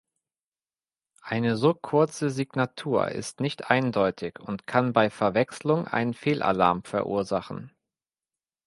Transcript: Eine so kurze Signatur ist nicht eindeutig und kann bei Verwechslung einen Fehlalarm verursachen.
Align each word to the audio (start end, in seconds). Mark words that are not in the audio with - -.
Eine 1.21 1.57
so 1.57 1.75
kurze 1.75 2.31
Signatur 2.31 3.09
ist 3.09 3.39
nicht 3.39 3.69
eindeutig 3.69 4.39
und 4.39 4.65
kann 4.65 4.93
bei 4.93 5.11
Verwechslung 5.11 5.85
einen 5.87 6.15
Fehlalarm 6.15 6.83
verursachen. 6.83 7.71